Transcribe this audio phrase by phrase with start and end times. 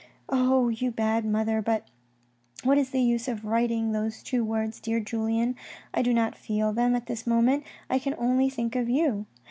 [0.29, 1.61] Oh, you bad mother!
[1.61, 1.85] but
[2.63, 5.55] what is the use of my writing those two words, dear Julien?
[5.93, 9.27] I do not feel them, at this moment I can only think of you.